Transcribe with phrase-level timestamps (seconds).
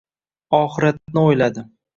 [0.61, 1.69] Oxiratni o‘yladi.